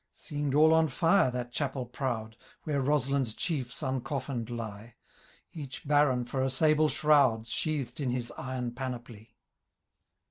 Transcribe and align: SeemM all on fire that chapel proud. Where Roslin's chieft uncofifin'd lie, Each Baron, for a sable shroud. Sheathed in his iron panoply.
SeemM 0.15 0.55
all 0.55 0.73
on 0.73 0.87
fire 0.87 1.29
that 1.29 1.51
chapel 1.51 1.85
proud. 1.85 2.35
Where 2.63 2.81
Roslin's 2.81 3.35
chieft 3.35 3.83
uncofifin'd 3.83 4.49
lie, 4.49 4.95
Each 5.53 5.87
Baron, 5.87 6.25
for 6.25 6.41
a 6.41 6.49
sable 6.49 6.89
shroud. 6.89 7.45
Sheathed 7.45 7.99
in 7.99 8.09
his 8.09 8.31
iron 8.31 8.71
panoply. 8.71 9.35